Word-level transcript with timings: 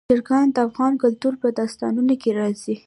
چرګان 0.09 0.45
د 0.55 0.57
افغان 0.67 0.93
کلتور 1.03 1.33
په 1.41 1.47
داستانونو 1.59 2.13
کې 2.21 2.29
راځي. 2.39 2.75